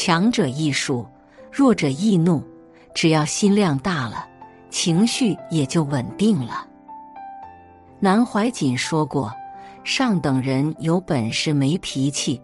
[0.00, 1.04] 强者易怒，
[1.50, 2.40] 弱者易怒。
[2.94, 4.28] 只要心量大了，
[4.70, 6.64] 情绪也就稳定了。
[7.98, 9.34] 南怀瑾说过
[9.82, 12.40] ：“上等人有本事没脾气，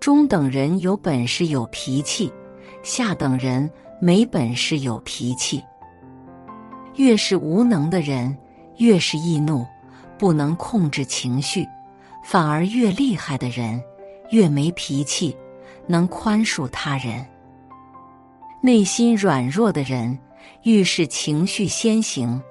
[0.00, 2.32] 中等人有本事有脾气，
[2.82, 5.62] 下等人没本事有脾气。
[6.94, 8.34] 越是无能的人，
[8.78, 9.66] 越是易怒，
[10.18, 11.66] 不能控制情绪；
[12.24, 13.82] 反而越厉害的人，
[14.30, 15.36] 越没脾气，
[15.86, 17.24] 能宽恕他人。
[18.62, 20.18] 内心软弱的人，
[20.62, 22.42] 遇事情绪先行，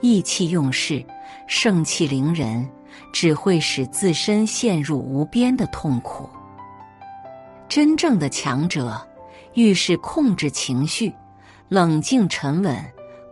[0.00, 1.04] 意气用事。”
[1.46, 2.68] 盛气凌人，
[3.12, 6.28] 只会使自身陷入无边的痛苦。
[7.68, 9.00] 真正的强者，
[9.54, 11.12] 遇事控制情绪，
[11.68, 12.76] 冷静沉稳，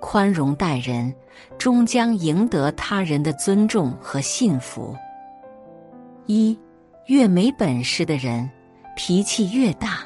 [0.01, 1.15] 宽容待人，
[1.59, 4.97] 终将赢得他人的尊重和信服。
[6.27, 6.59] 一，
[7.07, 8.51] 越没本事的人，
[8.99, 10.01] 脾气越大。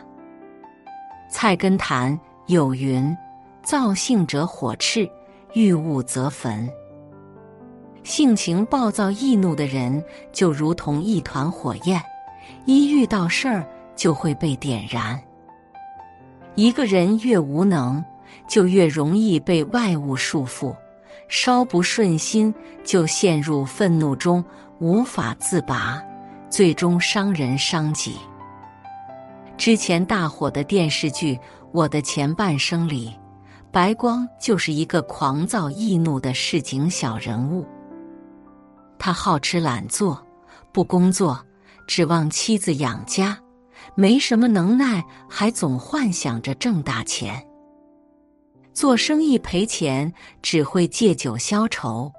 [1.30, 3.16] 菜根谭有云
[3.64, 5.10] ：“躁性者火炽，
[5.54, 6.68] 遇物则焚。”
[8.04, 11.98] 性情暴躁易怒的人，就如同一团火焰，
[12.66, 15.18] 一遇到事儿就会被点燃。
[16.54, 18.04] 一个人越无能，
[18.46, 20.76] 就越容易被外物束缚，
[21.28, 24.44] 稍不顺心就陷入愤怒中
[24.80, 26.02] 无法自拔，
[26.50, 28.16] 最终伤人伤己。
[29.62, 31.36] 之前大火的电视剧
[31.70, 33.16] 《我的前半生》里，
[33.70, 37.64] 白光就是一个狂躁易怒的市井小人物。
[38.98, 40.20] 他好吃懒做，
[40.72, 41.40] 不工作，
[41.86, 43.38] 指望妻子养家，
[43.94, 47.46] 没什么能耐，还总幻想着挣大钱。
[48.74, 52.10] 做生意赔钱，只会借酒消愁，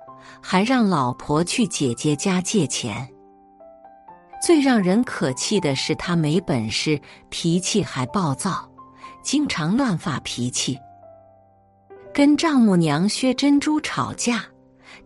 [0.42, 3.13] 还让老婆去姐姐家借钱。
[4.44, 7.00] 最让人可气的是，他没本事，
[7.30, 8.70] 脾气还暴躁，
[9.24, 10.78] 经常乱发脾气，
[12.14, 14.44] 跟丈母娘薛珍珠吵架。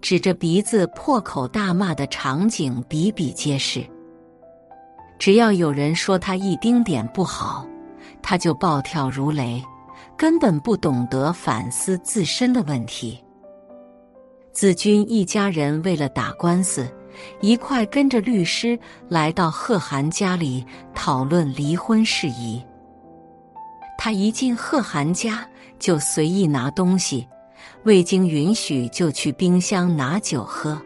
[0.01, 3.83] 指着鼻子破口大骂的场景比比皆是。
[5.17, 7.65] 只要有人说他一丁点不好，
[8.21, 9.63] 他就暴跳如雷，
[10.17, 13.23] 根本不懂得反思自身的问题。
[14.51, 16.87] 子君一家人为了打官司，
[17.41, 18.77] 一块跟着律师
[19.09, 22.63] 来到贺涵家里讨论离婚事宜。
[23.97, 25.47] 他一进贺涵家，
[25.79, 27.27] 就随意拿东西。
[27.83, 30.79] 未经允许就去冰箱拿酒喝，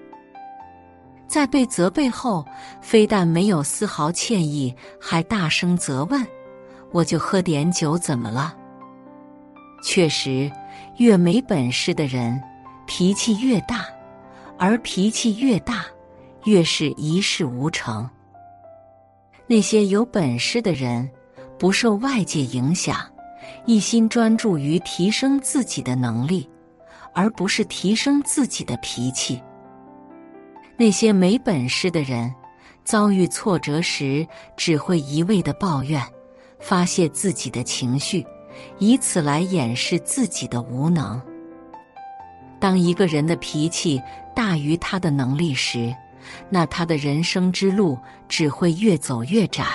[1.27, 2.45] 在被责备后，
[2.81, 6.25] 非但没有丝毫歉意，还大声责问
[6.91, 8.55] ：“我就喝点酒，怎么了？”
[9.83, 10.51] 确实，
[10.97, 12.39] 越没本事的人，
[12.85, 13.85] 脾气越大，
[14.57, 15.85] 而脾气越大，
[16.45, 18.09] 越是一事无成。
[19.47, 21.09] 那些有本事的人，
[21.59, 22.97] 不受外界影响，
[23.65, 26.47] 一心专注于提升自己的能力。
[27.13, 29.41] 而不是提升自己的脾气。
[30.77, 32.33] 那些没本事的人，
[32.85, 34.25] 遭遇挫折时
[34.55, 36.01] 只会一味的抱怨，
[36.57, 38.25] 发泄自己的情绪，
[38.79, 41.21] 以此来掩饰自己的无能。
[42.61, 44.01] 当一个人的脾气
[44.33, 45.93] 大于他的能力时，
[46.49, 49.65] 那他的人生之路只会越走越窄，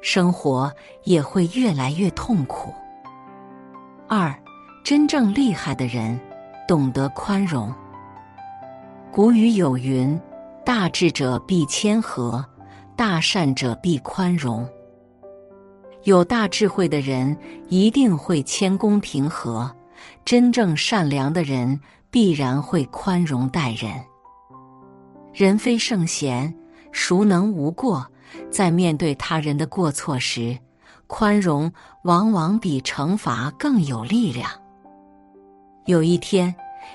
[0.00, 0.72] 生活
[1.04, 2.72] 也会越来越痛苦。
[4.08, 4.34] 二，
[4.84, 6.20] 真正厉害的人。
[6.68, 7.74] 懂得宽容。
[9.10, 10.18] 古语有云
[10.64, 12.42] ：“大智者必谦和，
[12.96, 14.66] 大善者必宽容。”
[16.04, 17.36] 有大智慧的人
[17.68, 19.70] 一定会谦恭平和，
[20.24, 21.78] 真正善良的人
[22.10, 23.92] 必然会宽容待人。
[25.32, 26.54] 人非圣贤，
[26.92, 28.06] 孰能无过？
[28.50, 30.58] 在面对他人的过错时，
[31.06, 31.72] 宽容
[32.04, 34.50] 往往比惩罚更有力量。
[35.86, 36.54] 有一天。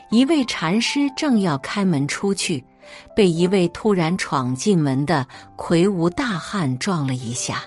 [0.10, 2.64] 一位禅师正要开门出去，
[3.16, 5.26] 被一位突然闯进门的
[5.56, 7.64] 魁梧大汉撞了一下。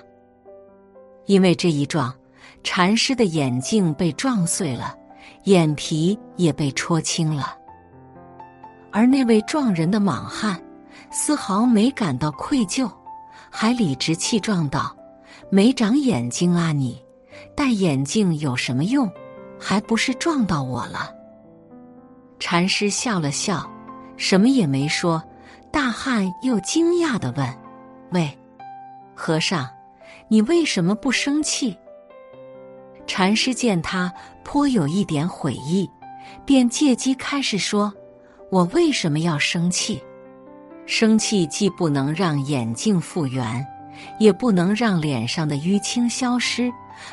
[1.27, 2.15] 因为这一撞，
[2.63, 4.95] 禅师的眼镜被撞碎了，
[5.45, 7.57] 眼皮也被戳青了。
[8.93, 10.61] 而那位撞人的莽汉
[11.11, 12.91] 丝毫没感到愧疚，
[13.51, 14.95] 还理直气壮道
[15.51, 17.03] ：“没长眼睛啊你！
[17.57, 19.11] 戴眼镜有什么用？
[19.59, 21.11] 还不是撞到我了。”
[22.39, 23.71] 禅师笑了笑，
[24.17, 25.23] 什么也没说。
[25.73, 27.47] 大汉又惊讶的问
[28.11, 28.37] ：“喂，
[29.15, 29.69] 和尚，
[30.27, 31.77] 你为什么不生气？”
[33.07, 34.13] 禅师见他
[34.43, 35.89] 颇有一点悔意，
[36.45, 37.93] 便借机开始说
[38.51, 40.03] ：“我为什么要生气？
[40.85, 43.65] 生气既不能让眼镜复原，
[44.19, 46.69] 也不能让脸上的淤青消失，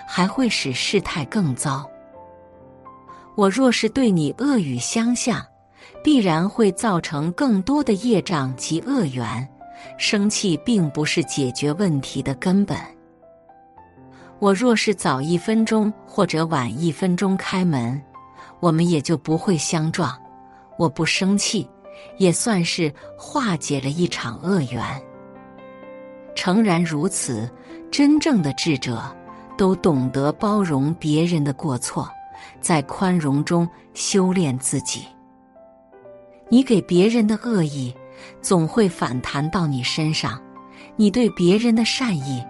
[0.07, 1.87] 还会使事态更糟。
[3.35, 5.45] 我若是对你恶语相向，
[6.03, 9.47] 必然会造成更多的业障及恶缘。
[9.99, 12.75] 生气并不是解决问题的根本。
[14.39, 18.01] 我若是早一分钟或者晚一分钟开门，
[18.59, 20.19] 我们也就不会相撞。
[20.77, 21.67] 我不生气，
[22.17, 24.83] 也算是化解了一场恶缘。
[26.35, 27.49] 诚然如此，
[27.91, 29.03] 真正的智者
[29.57, 32.07] 都懂得包容别人的过错。
[32.61, 35.05] 在宽容中修炼自己。
[36.49, 37.93] 你给别人的恶意，
[38.41, 40.39] 总会反弹到你身上；
[40.95, 42.43] 你对别人的善意，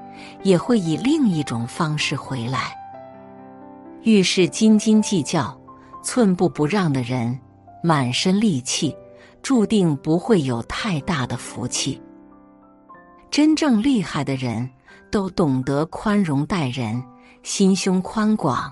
[0.43, 2.75] 也会以另一种方式回来。
[4.03, 5.57] 遇事斤斤计较、
[6.03, 7.39] 寸步不让的人，
[7.87, 8.93] 满身戾气，
[9.41, 12.01] 注定不会有太大的福气。
[13.31, 14.69] 真正厉害的人，
[15.09, 17.01] 都懂得宽容待人，
[17.43, 18.69] 心胸宽广。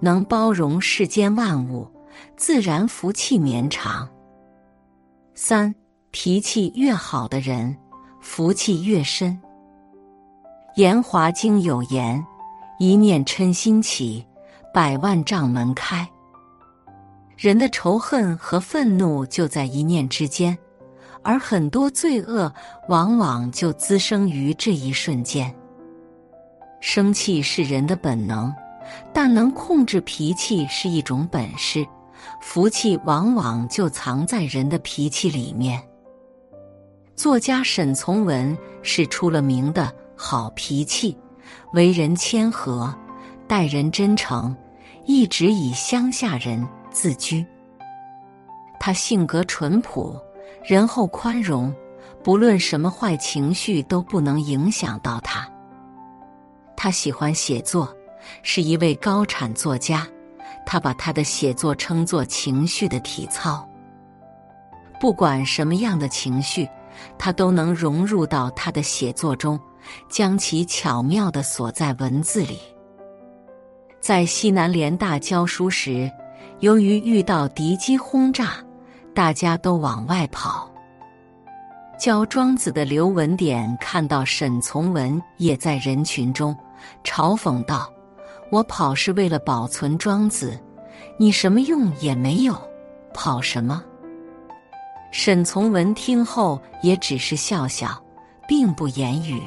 [0.00, 1.86] 能包容世间万物，
[2.38, 4.08] 自然福气绵长。
[5.34, 5.74] 三
[6.10, 7.76] 脾气越好的人，
[8.22, 9.38] 福气越深。
[10.80, 12.24] 《延华经》有言
[12.80, 14.26] ：“一念嗔心起，
[14.72, 16.08] 百万障门开。”
[17.36, 20.56] 人的仇恨和愤怒就在一念之间，
[21.22, 22.52] 而很多罪恶
[22.88, 25.54] 往往就滋生于这一瞬间。
[26.80, 28.52] 生气是人的本能。
[29.14, 31.86] 但能控制脾气是一种本事，
[32.42, 35.82] 福气往往就藏在人的脾气里面。
[37.16, 41.16] 作家沈从文是出了名的好脾气，
[41.72, 42.94] 为人谦和，
[43.48, 44.54] 待人真诚，
[45.06, 46.62] 一直以乡下人
[46.94, 47.44] 自居。
[48.80, 50.18] 他性格淳朴，
[50.64, 51.74] 仁厚宽容，
[52.22, 55.46] 不论什么坏情绪都不能影响到他。
[56.74, 57.94] 他喜欢写作。
[58.42, 60.08] 是一位高产作家，
[60.64, 63.68] 他把他的写作称作情绪的体操。
[64.98, 66.66] 不管什么样的情绪，
[67.18, 69.60] 他都能融入到他的写作中，
[70.08, 72.58] 将其巧妙的锁在文字里。
[74.00, 76.10] 在西南联大教书时，
[76.64, 78.54] 由于遇到敌机轰炸，
[79.14, 80.66] 大家都往外跑。
[81.98, 86.56] 教庄子的刘文典看到沈从文也在人群中，
[87.04, 87.92] 嘲讽道。
[88.50, 90.58] 我跑是为了保存庄子，
[91.18, 92.56] 你什么用也没有，
[93.12, 93.84] 跑什么？
[95.12, 98.02] 沈从文听后也只是笑笑，
[98.48, 99.42] 并不言语。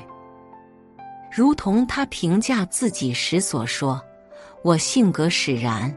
[1.31, 3.99] 如同他评价自己时所说
[4.61, 5.91] ：“我性格使然，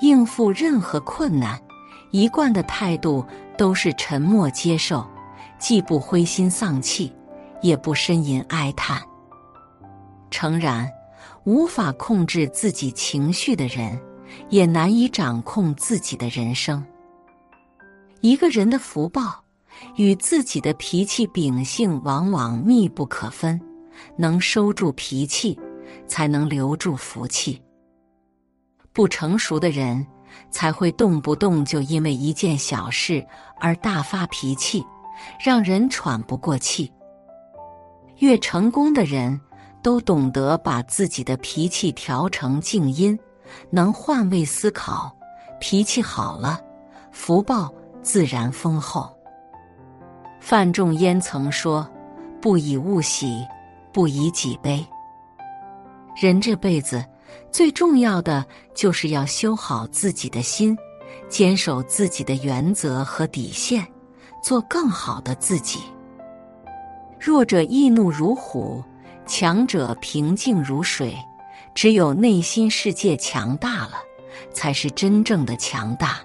[0.00, 1.60] 应付任何困难，
[2.10, 3.24] 一贯的态度
[3.56, 5.06] 都是沉默接受，
[5.58, 7.12] 既不灰心丧气，
[7.60, 9.02] 也不呻吟哀叹。”
[10.30, 10.90] 诚然。
[11.44, 14.00] 无法控制自己情绪的人，
[14.48, 16.84] 也难以掌控自己的人生。
[18.20, 19.42] 一个人的福报
[19.96, 23.60] 与自己的脾气秉性往往密不可分，
[24.16, 25.58] 能收住脾气，
[26.06, 27.60] 才能留住福气。
[28.92, 30.06] 不成熟的人
[30.50, 33.26] 才会动不动就因为一件小事
[33.58, 34.84] 而大发脾气，
[35.44, 36.92] 让人喘不过气。
[38.18, 39.40] 越成功的人。
[39.82, 43.18] 都懂得把自己的脾气调成静音，
[43.68, 45.12] 能换位思考，
[45.58, 46.60] 脾气好了，
[47.10, 47.68] 福报
[48.00, 49.12] 自然丰厚。
[50.40, 51.84] 范仲淹曾说
[52.40, 53.44] ：“不以物喜，
[53.92, 54.86] 不以己悲。”
[56.14, 57.04] 人这辈子
[57.50, 60.76] 最重要的就是要修好自己的心，
[61.28, 63.86] 坚守自己的原则和底线，
[64.42, 65.80] 做更好的自己。
[67.18, 68.82] 弱者易怒如虎。
[69.24, 71.16] 强者平静如水，
[71.76, 73.92] 只有内心世界强大了，
[74.52, 76.18] 才是真正的强大。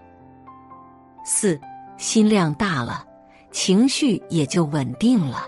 [1.23, 1.61] 四
[1.97, 3.05] 心量大了，
[3.51, 5.45] 情绪也就稳定了。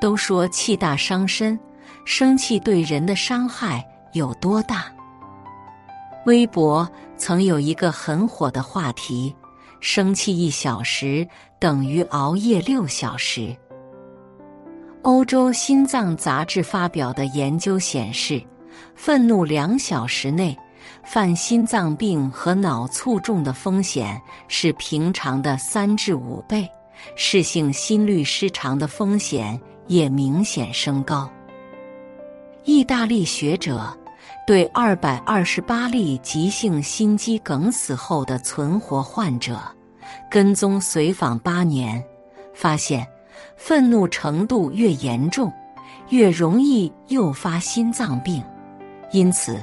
[0.00, 1.58] 都说气大伤身，
[2.04, 4.86] 生气对人的伤害有多大？
[6.24, 9.34] 微博曾有一个很火的话题：
[9.80, 11.26] 生气一小时
[11.58, 13.54] 等于熬夜六小时。
[15.02, 18.40] 欧洲心脏杂志发表的研究显示，
[18.94, 20.56] 愤怒两小时内
[21.02, 26.68] 犯心脏病和脑卒中的风险是平常的三至五倍，
[27.16, 31.28] 室性心律失常的风险也明显升高。
[32.62, 33.94] 意大利学者
[34.46, 39.58] 对二百二十八例急性心肌梗死后的存活患者
[40.30, 42.04] 跟踪随访八年，
[42.54, 43.06] 发现。
[43.56, 45.52] 愤怒程度越严重，
[46.10, 48.42] 越容易诱发心脏病。
[49.10, 49.58] 因此，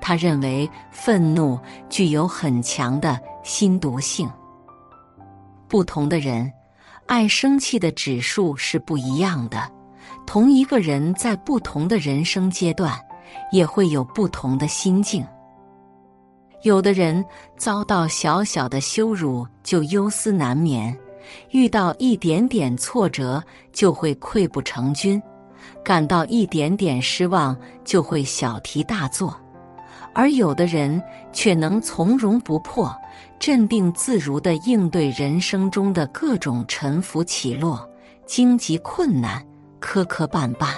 [0.00, 1.58] 他认为愤怒
[1.88, 4.28] 具有很强的心毒性。
[5.68, 6.50] 不同的人
[7.06, 9.70] 爱生气的指数是不一样的，
[10.26, 12.98] 同一个人在不同的人生阶段
[13.50, 15.26] 也会有不同的心境。
[16.62, 17.24] 有的人
[17.56, 20.96] 遭到小小的羞辱就忧思难眠，
[21.50, 25.20] 遇到一点点挫折就会溃不成军。
[25.84, 29.36] 感到一点点失望就会小题大做，
[30.12, 31.00] 而有的人
[31.32, 32.94] 却能从容不迫、
[33.40, 37.88] 镇定自如地应对人生中的各种沉浮起落、
[38.26, 39.44] 荆棘困难、
[39.80, 40.74] 磕磕绊绊。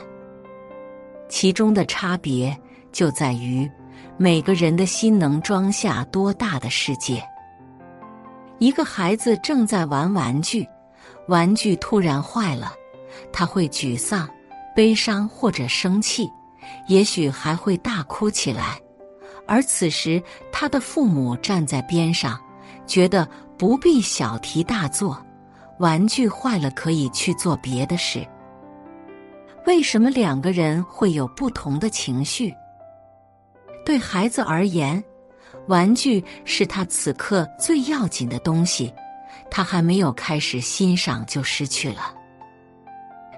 [1.34, 2.56] 其中的差别
[2.92, 3.68] 就在于
[4.16, 7.20] 每个人的心能装下多大的世界。
[8.60, 10.64] 一个孩子正在玩玩具，
[11.26, 12.72] 玩具突然坏了，
[13.32, 14.30] 他会沮丧。
[14.76, 16.30] 悲伤或者生气，
[16.86, 18.78] 也许还会大哭起来，
[19.44, 20.22] 而此时
[20.52, 22.40] 他的父母站在边上，
[22.86, 25.20] 觉得不必小题大做，
[25.80, 28.24] 玩具坏了可以去做别的事。
[29.66, 32.54] 为什么两个人会有不同的情绪？
[33.84, 35.02] 对孩子而言，
[35.68, 38.92] 玩具是他此刻最要紧的东西，
[39.50, 42.14] 他还没有开始欣赏就失去了。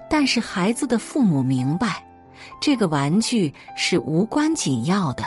[0.09, 2.05] 但是孩子的父母明白，
[2.61, 5.23] 这个玩具是无关紧要的，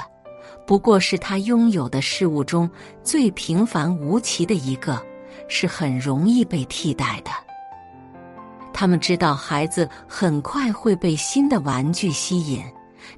[0.67, 2.71] 不过是他拥有的事物中
[3.03, 5.03] 最平凡无奇的一个，
[5.49, 7.31] 是很容易被替代的。
[8.81, 12.65] 他们知道孩子很快会被新的玩具吸引，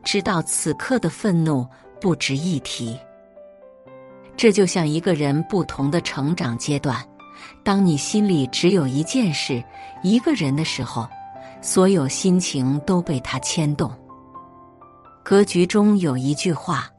[0.03, 1.65] 知道此刻的愤怒
[2.01, 2.99] 不值一提。
[4.37, 7.01] 这就像一个人不同的成长阶段，
[7.63, 9.63] 当你心里只有一件事、
[10.03, 11.09] 一个人的时候。
[11.61, 13.89] 所有心情都被他牵动。
[15.23, 16.91] 格局中有一句话：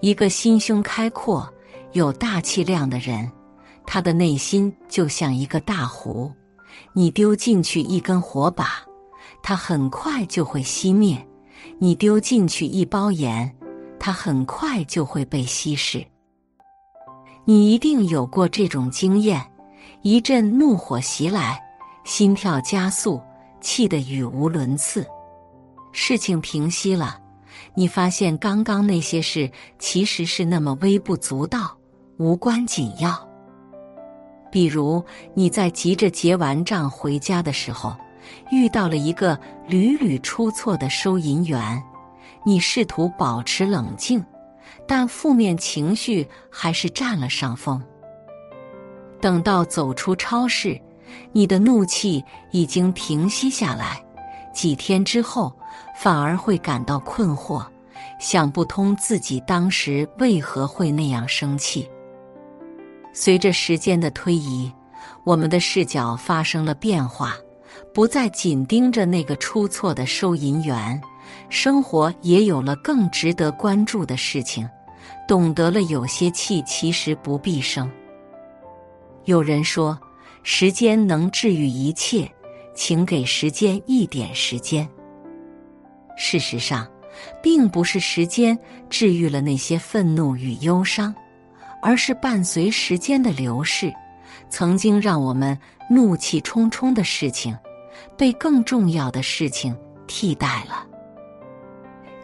[0.00, 1.46] 一个心胸开阔、
[1.92, 3.30] 有大气量的人，
[3.86, 6.32] 他的内心就像一个大湖，
[6.98, 8.82] 你丢进去一根火把，
[9.42, 11.18] 它很快就会熄灭；
[11.78, 13.54] 你丢进去一包盐，
[14.00, 16.02] 它很快就会被稀释。
[17.44, 19.44] 你一定有过这种经验：
[20.00, 21.62] 一阵怒火袭来，
[22.04, 23.20] 心跳加速。
[23.60, 25.04] 气得语无伦次，
[25.92, 27.20] 事情平息了，
[27.74, 31.76] 你发现刚刚那些事其实是那么微不足道、
[32.18, 33.28] 无关紧要。
[34.56, 37.94] 比如你在急着结完账回家的时候，
[38.50, 41.82] 遇到了一个屡屡出错的收银员，
[42.42, 44.24] 你试图保持冷静，
[44.88, 47.82] 但负面情绪还是占了上风。
[49.20, 50.80] 等到走出超市。
[51.32, 54.02] 你的怒气已经平息下来，
[54.54, 55.54] 几天之后
[56.00, 57.62] 反而会感到困惑，
[58.18, 61.86] 想不通自己当时为何会那样生气。
[63.18, 64.70] 随着时间的推移，
[65.24, 67.34] 我们的视角发生了变化，
[67.94, 71.00] 不再紧盯着那个出错的收银员，
[71.48, 74.68] 生活也有了更值得关注的事情，
[75.26, 77.90] 懂得了有些气其实不必生。
[79.24, 79.98] 有人说。
[80.48, 82.30] 时间能治愈一切，
[82.72, 84.88] 请给时间一点时间。
[86.16, 86.86] 事实上，
[87.42, 88.56] 并不是时间
[88.88, 91.12] 治愈了那些愤怒与忧伤，
[91.80, 93.92] 而是伴随时间的流逝，
[94.48, 97.56] 曾经让我们怒气冲冲的事情，
[98.16, 100.86] 被更重要的事情替代了。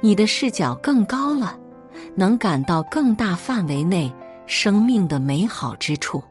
[0.01, 1.59] 你的视角更高了，
[2.15, 4.13] 能感到更大范围内
[4.47, 6.23] 生命的美好之处。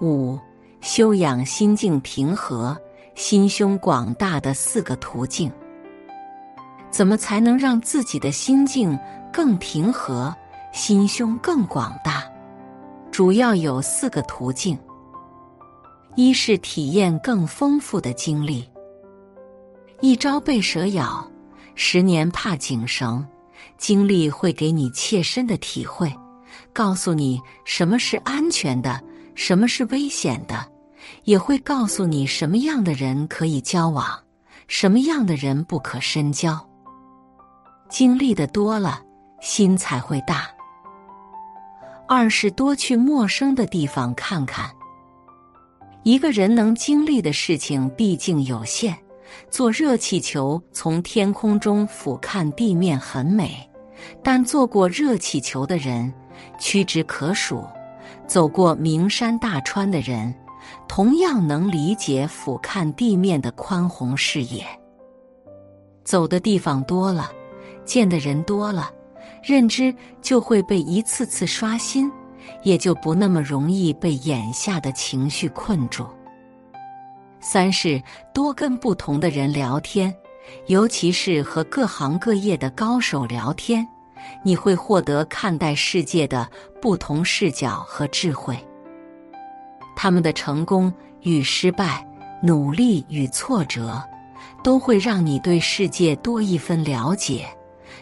[0.00, 0.38] 五。
[0.80, 2.80] 修养心境平和、
[3.16, 5.50] 心胸广大的四个途径。
[6.88, 8.96] 怎么才能让自己的心境
[9.32, 10.32] 更平和、
[10.78, 12.22] 心胸更广大？
[13.10, 14.78] 主要有四个途径：
[16.14, 18.64] 一是体验更丰富的经历。
[20.00, 21.28] 一朝被蛇咬，
[21.74, 23.26] 十年怕井绳。
[23.76, 26.14] 经历会给你切身的体会，
[26.72, 29.02] 告诉你什么是安全的。
[29.34, 30.64] 什么是危险的，
[31.24, 34.16] 也会告诉你什么样的人可以交往，
[34.68, 36.64] 什么样的人不可深交。
[37.88, 39.02] 经历的多了，
[39.40, 40.48] 心才会大。
[42.08, 44.70] 二是多去陌生的地方看看。
[46.04, 48.96] 一个人能经历的事情毕竟有限，
[49.50, 53.68] 坐热气球从天空中俯瞰地面很美，
[54.22, 56.10] 但坐过热气球的人
[56.58, 57.62] 屈指可数。
[58.26, 60.34] 走过名山大川的人，
[60.86, 64.64] 同样能理解俯瞰地面的宽宏视野。
[66.04, 67.30] 走的地方多了，
[67.84, 68.90] 见的人多了，
[69.42, 72.10] 认知就会被一次次刷新，
[72.62, 76.06] 也就不那么容易被眼下的情绪困住。
[77.40, 78.02] 三是
[78.34, 80.14] 多跟不同的人聊天，
[80.66, 83.86] 尤其是和各行各业的高手聊天，
[84.42, 86.48] 你会获得看待世界的
[86.82, 88.58] 不同视角和智慧。
[89.94, 90.92] 他们的成功
[91.22, 92.06] 与失败、
[92.42, 94.02] 努力与挫折，
[94.62, 97.46] 都会让你对世界多一分了解，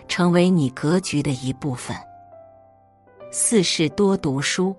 [0.09, 1.97] 成为你格局的一部分。
[3.31, 4.75] 四是多读书，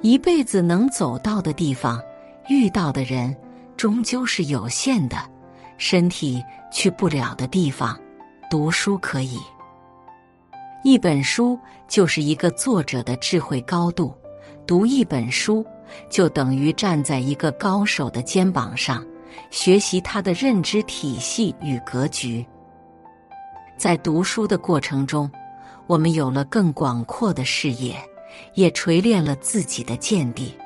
[0.00, 2.02] 一辈子能走到的地方。
[2.48, 3.34] 遇到的人
[3.76, 5.16] 终究是有限的，
[5.78, 6.42] 身体
[6.72, 7.98] 去不了的地方，
[8.50, 9.38] 读书可以。
[10.82, 11.56] 一本书
[11.86, 14.12] 就是一个作者的智慧高度，
[14.66, 15.64] 读一本书
[16.10, 19.06] 就等于站在一个高手的肩膀上，
[19.50, 22.44] 学习他的认知体系与格局。
[23.76, 25.30] 在读书的过程中，
[25.86, 27.96] 我们有了更广阔的视野，
[28.54, 30.56] 也锤炼了自己的见地。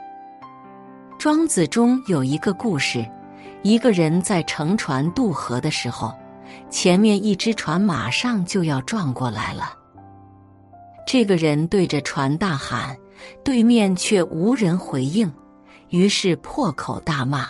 [1.18, 3.08] 庄子中有一个故事，
[3.62, 6.14] 一个人在乘船渡河的时候，
[6.68, 9.74] 前面一只船马上就要撞过来了。
[11.06, 12.96] 这个人对着船大喊，
[13.42, 15.32] 对面却无人回应，
[15.88, 17.48] 于是破口大骂。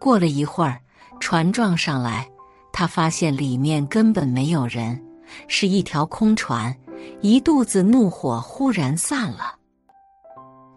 [0.00, 0.80] 过了一会儿，
[1.20, 2.26] 船撞上来，
[2.72, 5.00] 他发现里面根本没有人，
[5.46, 6.74] 是一条空船，
[7.20, 9.54] 一肚子怒火忽然散了。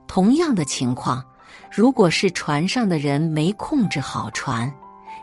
[0.07, 1.23] 同样的情况。
[1.71, 4.71] 如果是船上的人没控制好船，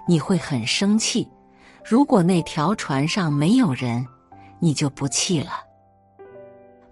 [0.07, 1.27] 你会很生气；
[1.83, 4.07] 如果那条船上没有人，
[4.59, 5.53] 你就不气了。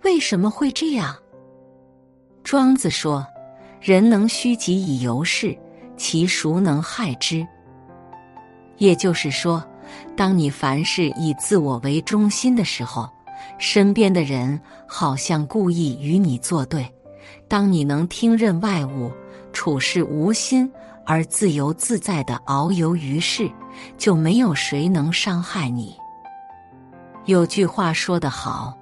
[0.02, 1.14] 为什么会这样？
[2.42, 3.26] 庄子说
[3.82, 5.56] ：“人能虚己以游世，
[5.96, 7.46] 其孰能害之？”
[8.78, 9.62] 也就是说，
[10.16, 13.08] 当你凡事以自我为中心的时候，
[13.58, 16.84] 身边的人好像故意与你作对；
[17.48, 19.12] 当你能听任外物。
[19.52, 20.70] 处事无心
[21.04, 23.50] 而自由自在的遨游于世，
[23.98, 25.96] 就没有谁能伤害你。
[27.24, 28.78] 有句话说得好：“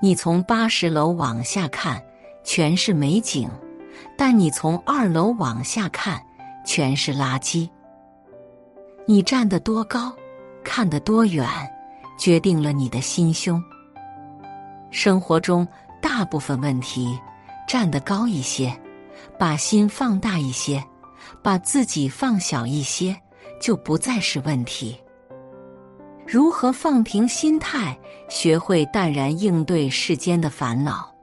[0.00, 2.00] 你从八十楼往下看，
[2.44, 3.48] 全是美景；
[4.16, 6.24] 但你从二楼往下看，
[6.64, 7.68] 全是垃圾。”
[9.06, 10.12] 你站得多高，
[10.64, 11.46] 看得多远，
[12.18, 13.62] 决定了你的心胸。
[14.90, 15.66] 生活中
[16.00, 17.16] 大部分问题，
[17.68, 18.76] 站得高一些。
[19.38, 20.84] 把心放大一些，
[21.42, 23.16] 把自己放小一些，
[23.60, 24.96] 就不再是问题。
[26.26, 27.96] 如何放平心态，
[28.28, 31.13] 学会淡然应对世间的烦恼？